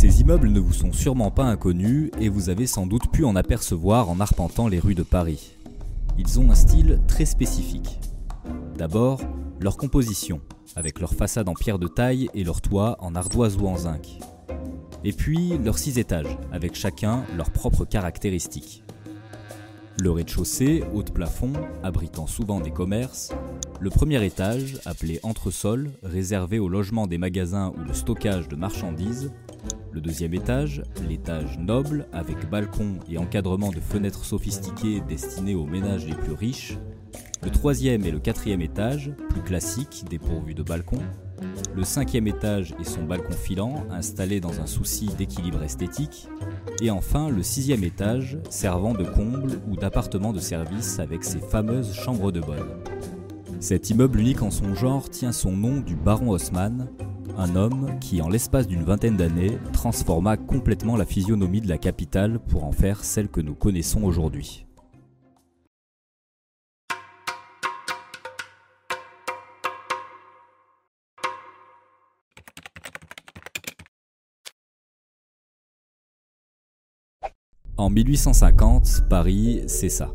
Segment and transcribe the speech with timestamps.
[0.00, 3.34] Ces immeubles ne vous sont sûrement pas inconnus et vous avez sans doute pu en
[3.34, 5.56] apercevoir en arpentant les rues de Paris.
[6.16, 7.98] Ils ont un style très spécifique.
[8.76, 9.20] D'abord,
[9.58, 10.40] leur composition,
[10.76, 14.20] avec leur façade en pierre de taille et leur toit en ardoise ou en zinc.
[15.02, 18.84] Et puis leurs six étages, avec chacun leurs propres caractéristiques.
[20.00, 21.52] Le rez-de-chaussée, haut de plafond,
[21.82, 23.32] abritant souvent des commerces.
[23.80, 29.32] Le premier étage, appelé entresol, réservé au logement des magasins ou le stockage de marchandises.
[29.98, 36.06] Le deuxième étage, l'étage noble, avec balcon et encadrement de fenêtres sophistiquées destinées aux ménages
[36.06, 36.78] les plus riches.
[37.42, 41.00] Le troisième et le quatrième étage, plus classiques, dépourvus de balcon.
[41.74, 46.28] Le cinquième étage et son balcon filant, installé dans un souci d'équilibre esthétique.
[46.80, 51.92] Et enfin le sixième étage, servant de comble ou d'appartement de service avec ses fameuses
[51.92, 52.68] chambres de bonne.
[53.58, 56.86] Cet immeuble unique en son genre tient son nom du baron Haussmann,
[57.38, 62.40] un homme qui, en l'espace d'une vingtaine d'années, transforma complètement la physionomie de la capitale
[62.40, 64.66] pour en faire celle que nous connaissons aujourd'hui.
[77.76, 80.12] En 1850, Paris, c'est ça.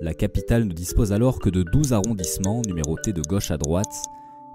[0.00, 3.94] La capitale ne dispose alors que de 12 arrondissements numérotés de gauche à droite,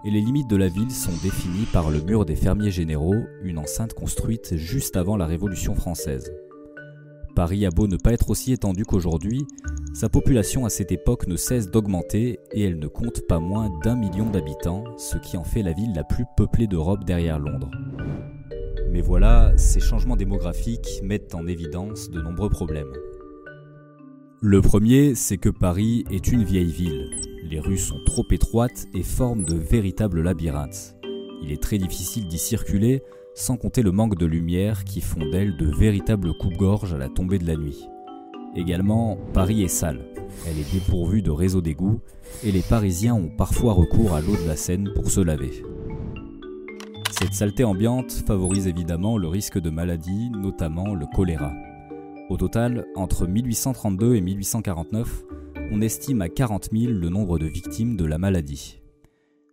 [0.06, 3.58] et les limites de la ville sont définies par le mur des fermiers généraux, une
[3.58, 6.32] enceinte construite juste avant la Révolution française.
[7.36, 9.46] Paris a beau ne pas être aussi étendu qu'aujourd'hui,
[9.94, 13.96] sa population à cette époque ne cesse d'augmenter et elle ne compte pas moins d'un
[13.96, 17.72] million d'habitants, ce qui en fait la ville la plus peuplée d'Europe derrière Londres.
[18.92, 22.92] Mais voilà, ces changements démographiques mettent en évidence de nombreux problèmes.
[24.42, 27.10] Le premier, c'est que Paris est une vieille ville.
[27.44, 30.96] Les rues sont trop étroites et forment de véritables labyrinthes.
[31.44, 33.04] Il est très difficile d'y circuler,
[33.36, 37.38] sans compter le manque de lumière qui font d'elle de véritables coups-gorge à la tombée
[37.38, 37.86] de la nuit.
[38.56, 40.06] Également, Paris est sale.
[40.48, 42.00] Elle est dépourvue de réseau d'égout
[42.46, 45.52] et les Parisiens ont parfois recours à l'eau de la Seine pour se laver.
[47.12, 51.52] Cette saleté ambiante favorise évidemment le risque de maladie, notamment le choléra.
[52.30, 55.24] Au total, entre 1832 et 1849,
[55.72, 58.80] on estime à 40 000 le nombre de victimes de la maladie.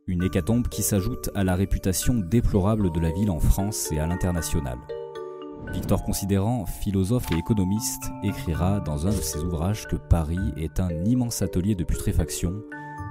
[0.06, 4.06] Une hécatombe qui s'ajoute à la réputation déplorable de la ville en France et à
[4.06, 4.76] l'international.
[5.72, 10.90] Victor Considérant, philosophe et économiste, écrira dans un de ses ouvrages que Paris est un
[11.06, 12.62] immense atelier de putréfaction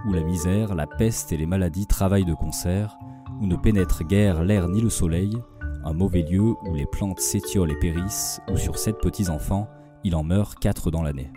[0.07, 2.99] où la misère, la peste et les maladies travaillent de concert,
[3.41, 5.35] où ne pénètre guère l'air ni le soleil,
[5.85, 9.69] un mauvais lieu où les plantes s'étiolent et périssent, où sur sept petits-enfants,
[10.03, 11.31] il en meurt quatre dans l'année.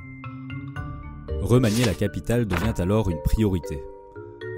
[1.42, 3.82] Remanier la capitale devient alors une priorité.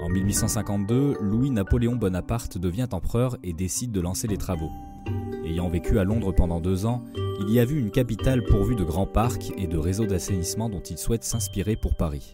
[0.01, 4.71] En 1852, Louis-Napoléon Bonaparte devient empereur et décide de lancer les travaux.
[5.45, 7.03] Ayant vécu à Londres pendant deux ans,
[7.41, 10.81] il y a vu une capitale pourvue de grands parcs et de réseaux d'assainissement dont
[10.81, 12.33] il souhaite s'inspirer pour Paris.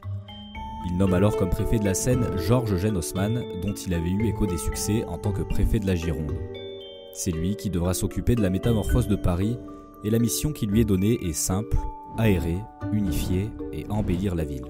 [0.85, 4.27] Il nomme alors comme préfet de la Seine Georges Eugène Haussmann, dont il avait eu
[4.27, 6.33] écho des succès en tant que préfet de la Gironde.
[7.19, 9.57] C'est lui qui devra s'occuper de la métamorphose de Paris,
[10.03, 11.75] et la mission qui lui est donnée est simple,
[12.15, 12.57] aérer,
[12.93, 14.67] unifier et embellir la ville.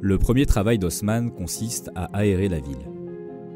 [0.00, 2.88] Le premier travail d'Haussmann consiste à aérer la ville.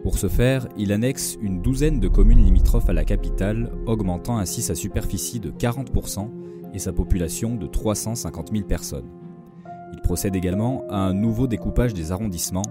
[0.03, 4.60] Pour ce faire, il annexe une douzaine de communes limitrophes à la capitale, augmentant ainsi
[4.60, 6.28] sa superficie de 40%
[6.75, 9.09] et sa population de 350 000 personnes.
[9.93, 12.62] Il procède également à un nouveau découpage des arrondissements,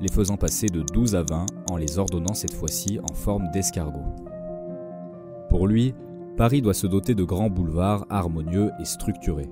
[0.00, 4.00] les faisant passer de 12 à 20 en les ordonnant cette fois-ci en forme d'escargot.
[5.48, 5.94] Pour lui,
[6.36, 9.50] Paris doit se doter de grands boulevards harmonieux et structurés.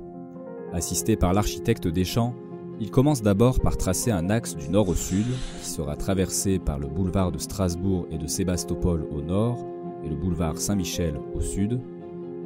[0.73, 2.35] Assisté par l'architecte Deschamps,
[2.81, 5.27] il commence d'abord par tracer un axe du nord au sud,
[5.61, 9.59] qui sera traversé par le boulevard de Strasbourg et de Sébastopol au nord,
[10.05, 11.81] et le boulevard Saint-Michel au sud.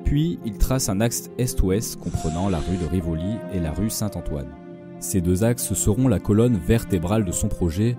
[0.05, 4.51] Puis il trace un axe est-ouest comprenant la rue de Rivoli et la rue Saint-Antoine.
[5.01, 7.97] Ces deux axes seront la colonne vertébrale de son projet,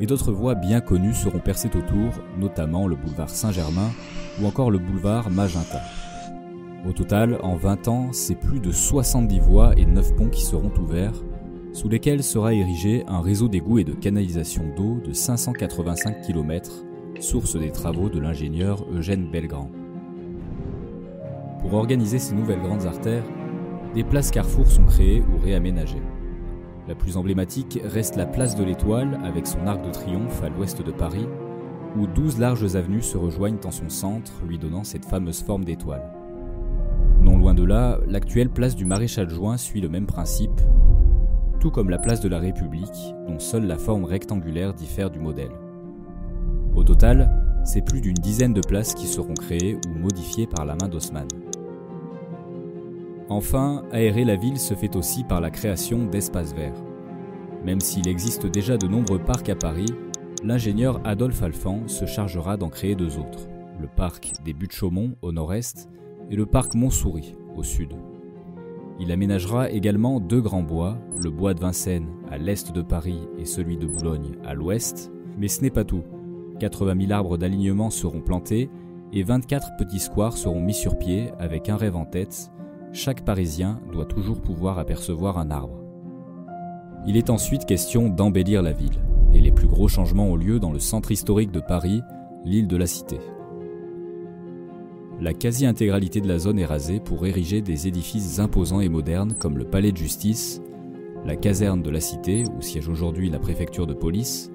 [0.00, 3.90] et d'autres voies bien connues seront percées autour, notamment le boulevard Saint-Germain
[4.40, 5.80] ou encore le boulevard Magenta.
[6.88, 10.72] Au total, en 20 ans, c'est plus de 70 voies et 9 ponts qui seront
[10.80, 11.22] ouverts,
[11.72, 16.84] sous lesquels sera érigé un réseau d'égouts et de canalisation d'eau de 585 km,
[17.20, 19.70] source des travaux de l'ingénieur Eugène Belgrand.
[21.60, 23.24] Pour organiser ces nouvelles grandes artères,
[23.94, 26.02] des places carrefour sont créées ou réaménagées.
[26.88, 30.82] La plus emblématique reste la place de l'Étoile avec son arc de triomphe à l'ouest
[30.82, 31.26] de Paris,
[31.96, 36.02] où 12 larges avenues se rejoignent en son centre, lui donnant cette fameuse forme d'étoile.
[37.20, 40.60] Non loin de là, l'actuelle place du Maréchal Juin suit le même principe,
[41.60, 45.52] tout comme la place de la République, dont seule la forme rectangulaire diffère du modèle.
[46.74, 47.30] Au total,
[47.64, 51.28] c'est plus d'une dizaine de places qui seront créées ou modifiées par la main d'Haussmann.
[53.30, 56.82] Enfin, aérer la ville se fait aussi par la création d'espaces verts.
[57.64, 59.86] Même s'il existe déjà de nombreux parcs à Paris,
[60.42, 63.46] l'ingénieur Adolphe Alphand se chargera d'en créer deux autres,
[63.80, 65.88] le parc des Buttes-Chaumont au nord-est
[66.28, 67.92] et le parc Montsouris au sud.
[68.98, 73.44] Il aménagera également deux grands bois, le bois de Vincennes à l'est de Paris et
[73.44, 76.02] celui de Boulogne à l'ouest, mais ce n'est pas tout.
[76.58, 78.70] 80 000 arbres d'alignement seront plantés
[79.12, 82.50] et 24 petits squares seront mis sur pied avec un rêve en tête,
[82.92, 85.84] chaque Parisien doit toujours pouvoir apercevoir un arbre.
[87.06, 89.00] Il est ensuite question d'embellir la ville,
[89.32, 92.02] et les plus gros changements ont lieu dans le centre historique de Paris,
[92.44, 93.18] l'île de la Cité.
[95.20, 99.58] La quasi-intégralité de la zone est rasée pour ériger des édifices imposants et modernes comme
[99.58, 100.60] le palais de justice,
[101.24, 104.50] la caserne de la Cité, où siège aujourd'hui la préfecture de police,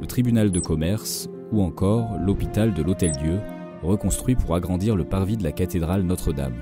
[0.00, 3.40] le tribunal de commerce ou encore l'hôpital de l'Hôtel-Dieu,
[3.82, 6.54] reconstruit pour agrandir le parvis de la cathédrale Notre-Dame.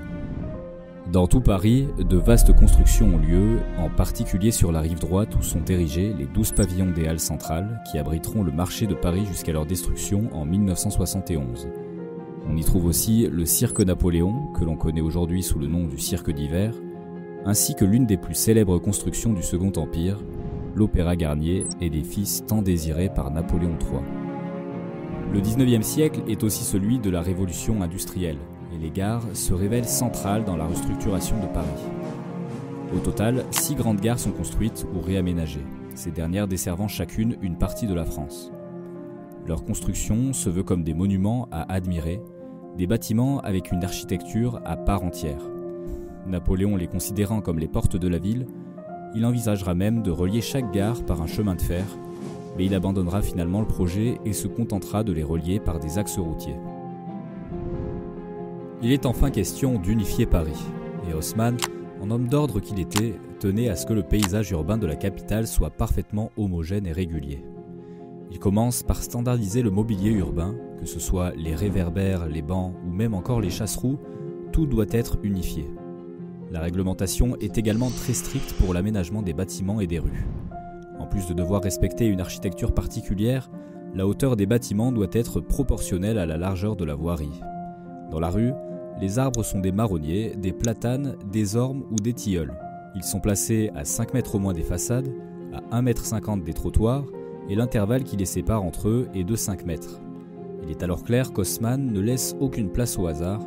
[1.12, 5.42] Dans tout Paris, de vastes constructions ont lieu, en particulier sur la rive droite où
[5.42, 9.52] sont érigés les 12 pavillons des Halles centrales qui abriteront le marché de Paris jusqu'à
[9.52, 11.68] leur destruction en 1971.
[12.48, 15.98] On y trouve aussi le cirque Napoléon, que l'on connaît aujourd'hui sous le nom du
[15.98, 16.74] cirque d'hiver,
[17.44, 20.18] ainsi que l'une des plus célèbres constructions du Second Empire,
[20.74, 24.00] l'Opéra Garnier et des fils tant désirés par Napoléon III.
[25.32, 28.38] Le 19e siècle est aussi celui de la révolution industrielle,
[28.72, 31.68] et les gares se révèlent centrales dans la restructuration de Paris.
[32.94, 35.64] Au total, six grandes gares sont construites ou réaménagées,
[35.94, 38.52] ces dernières desservant chacune une partie de la France.
[39.46, 42.20] Leur construction se veut comme des monuments à admirer,
[42.76, 45.40] des bâtiments avec une architecture à part entière.
[46.26, 48.46] Napoléon les considérant comme les portes de la ville,
[49.14, 51.84] il envisagera même de relier chaque gare par un chemin de fer,
[52.56, 56.18] mais il abandonnera finalement le projet et se contentera de les relier par des axes
[56.18, 56.56] routiers.
[58.82, 60.62] Il est enfin question d'unifier Paris,
[61.08, 61.56] et Haussmann,
[62.02, 65.46] en homme d'ordre qu'il était, tenait à ce que le paysage urbain de la capitale
[65.46, 67.42] soit parfaitement homogène et régulier.
[68.30, 72.92] Il commence par standardiser le mobilier urbain, que ce soit les réverbères, les bancs ou
[72.92, 73.98] même encore les chasse-roues,
[74.52, 75.70] tout doit être unifié.
[76.50, 80.26] La réglementation est également très stricte pour l'aménagement des bâtiments et des rues.
[80.98, 83.50] En plus de devoir respecter une architecture particulière,
[83.94, 87.40] la hauteur des bâtiments doit être proportionnelle à la largeur de la voirie.
[88.10, 88.52] Dans la rue,
[89.00, 92.54] les arbres sont des marronniers, des platanes, des ormes ou des tilleuls.
[92.94, 95.12] Ils sont placés à 5 mètres au moins des façades,
[95.52, 97.04] à 1,50 m des trottoirs,
[97.48, 100.00] et l'intervalle qui les sépare entre eux est de 5 mètres.
[100.62, 103.40] Il est alors clair qu'Haussmann ne laisse aucune place au hasard,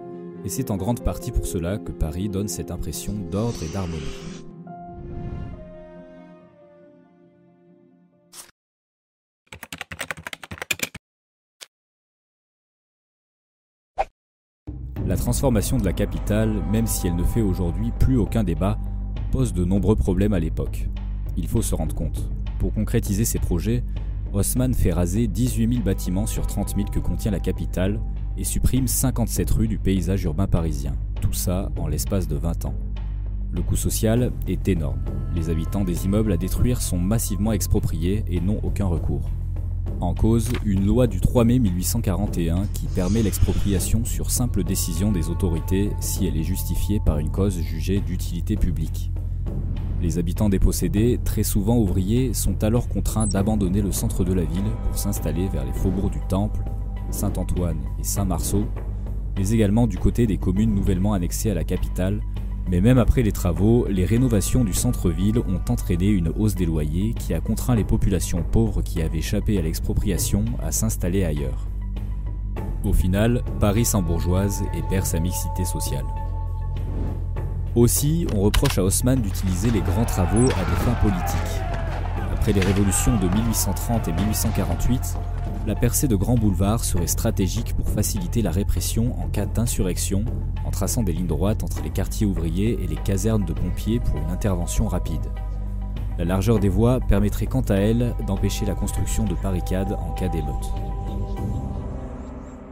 [0.46, 4.04] et c'est en grande partie pour cela que Paris donne cette impression d'ordre et d'harmonie.
[15.30, 18.80] Transformation de la capitale, même si elle ne fait aujourd'hui plus aucun débat,
[19.32, 20.90] pose de nombreux problèmes à l'époque.
[21.38, 22.32] Il faut se rendre compte.
[22.58, 23.84] Pour concrétiser ses projets,
[24.34, 28.02] Haussmann fait raser 18 000 bâtiments sur 30 000 que contient la capitale
[28.40, 30.96] et supprime 57 rues du paysage urbain parisien.
[31.22, 32.74] Tout ça en l'espace de 20 ans.
[33.52, 35.04] Le coût social est énorme.
[35.36, 39.30] Les habitants des immeubles à détruire sont massivement expropriés et n'ont aucun recours.
[40.02, 45.30] En cause, une loi du 3 mai 1841 qui permet l'expropriation sur simple décision des
[45.30, 49.12] autorités si elle est justifiée par une cause jugée d'utilité publique.
[50.02, 54.72] Les habitants dépossédés, très souvent ouvriers, sont alors contraints d'abandonner le centre de la ville
[54.86, 56.64] pour s'installer vers les faubourgs du Temple,
[57.12, 58.66] Saint-Antoine et Saint-Marceau,
[59.38, 62.22] mais également du côté des communes nouvellement annexées à la capitale.
[62.68, 67.14] Mais même après les travaux, les rénovations du centre-ville ont entraîné une hausse des loyers
[67.14, 71.68] qui a contraint les populations pauvres qui avaient échappé à l'expropriation à s'installer ailleurs.
[72.84, 76.06] Au final, Paris s'embourgeoise et perd sa mixité sociale.
[77.76, 81.62] Aussi, on reproche à Haussmann d'utiliser les grands travaux à des fins politiques.
[82.34, 85.18] Après les révolutions de 1830 et 1848,
[85.70, 90.26] la percée de grands boulevards serait stratégique pour faciliter la répression en cas d'insurrection,
[90.66, 94.18] en traçant des lignes droites entre les quartiers ouvriers et les casernes de pompiers pour
[94.18, 95.22] une intervention rapide.
[96.18, 100.28] La largeur des voies permettrait quant à elle d'empêcher la construction de barricades en cas
[100.28, 100.74] d'émeute.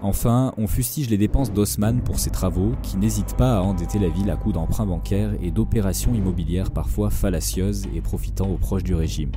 [0.01, 4.09] Enfin, on fustige les dépenses d'Haussmann pour ses travaux, qui n'hésitent pas à endetter la
[4.09, 8.95] ville à coups d'emprunts bancaires et d'opérations immobilières parfois fallacieuses et profitant aux proches du
[8.95, 9.33] régime.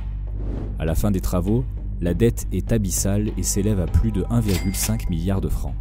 [0.79, 1.63] À la fin des travaux,
[2.01, 5.75] la dette est abyssale et s'élève à plus de 1,5 milliard de francs.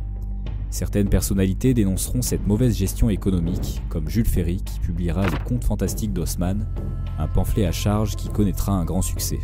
[0.68, 6.12] Certaines personnalités dénonceront cette mauvaise gestion économique, comme Jules Ferry qui publiera Le Conte fantastique
[6.12, 6.68] d'Haussmann,
[7.18, 9.40] un pamphlet à charge qui connaîtra un grand succès.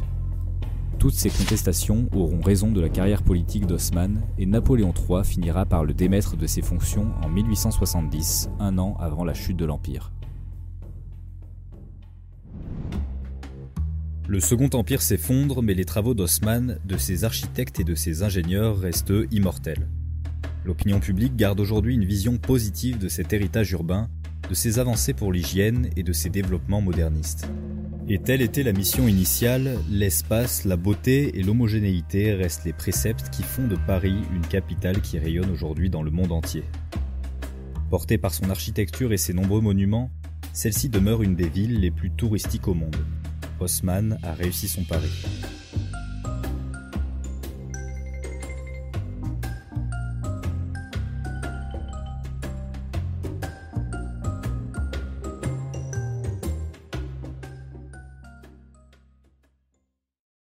[0.98, 5.84] Toutes ces contestations auront raison de la carrière politique d'Haussmann et Napoléon III finira par
[5.84, 10.12] le démettre de ses fonctions en 1870, un an avant la chute de l'Empire.
[14.28, 18.76] Le Second Empire s'effondre, mais les travaux d'Haussmann, de ses architectes et de ses ingénieurs
[18.76, 19.86] restent immortels.
[20.64, 24.08] L'opinion publique garde aujourd'hui une vision positive de cet héritage urbain,
[24.48, 27.46] de ses avancées pour l'hygiène et de ses développements modernistes.
[28.08, 33.44] Et telle était la mission initiale, l'espace, la beauté et l'homogénéité restent les préceptes qui
[33.44, 36.64] font de Paris une capitale qui rayonne aujourd'hui dans le monde entier.
[37.90, 40.10] Portée par son architecture et ses nombreux monuments,
[40.52, 42.96] celle-ci demeure une des villes les plus touristiques au monde.
[43.60, 45.10] Haussmann a réussi son pari.